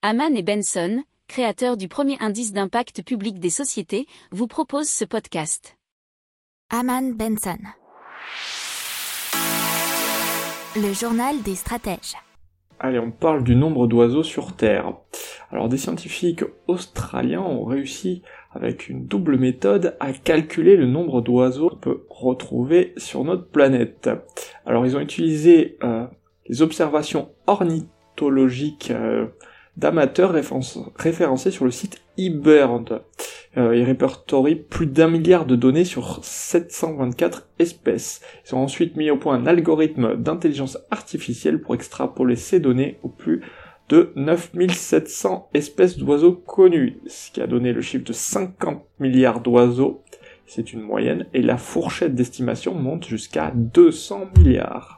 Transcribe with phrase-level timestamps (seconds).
[0.00, 5.76] Haman et Benson, créateurs du premier indice d'impact public des sociétés, vous proposent ce podcast.
[6.70, 7.58] Haman Benson.
[10.76, 12.14] Le journal des stratèges.
[12.78, 14.94] Allez, on parle du nombre d'oiseaux sur Terre.
[15.50, 18.22] Alors des scientifiques australiens ont réussi
[18.52, 24.08] avec une double méthode à calculer le nombre d'oiseaux qu'on peut retrouver sur notre planète.
[24.64, 26.06] Alors ils ont utilisé euh,
[26.46, 29.26] les observations ornithologiques euh,
[29.78, 33.02] d'amateurs référencés sur le site eBird.
[33.56, 38.20] Euh, ils répertorient plus d'un milliard de données sur 724 espèces.
[38.46, 43.08] Ils ont ensuite mis au point un algorithme d'intelligence artificielle pour extrapoler ces données au
[43.08, 43.40] plus
[43.88, 50.02] de 9700 espèces d'oiseaux connues, ce qui a donné le chiffre de 50 milliards d'oiseaux.
[50.44, 54.97] C'est une moyenne, et la fourchette d'estimation monte jusqu'à 200 milliards.